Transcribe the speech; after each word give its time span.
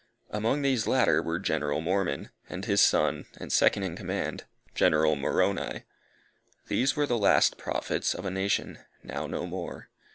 Among 0.31 0.63
these 0.63 0.87
latter 0.87 1.21
were 1.21 1.37
General 1.37 1.79
Mormon, 1.79 2.31
and 2.49 2.65
his 2.65 2.81
son, 2.81 3.27
and 3.37 3.53
second 3.53 3.83
in 3.83 3.95
command 3.95 4.45
General 4.73 5.15
Moroni. 5.15 5.83
These 6.69 6.95
were 6.95 7.05
the 7.05 7.19
last 7.19 7.59
Prophets 7.59 8.15
of 8.15 8.25
a 8.25 8.31
nation, 8.31 8.79
now 9.03 9.27
no 9.27 9.45
more. 9.45 9.89